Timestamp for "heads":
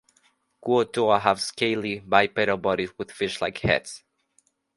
3.59-4.03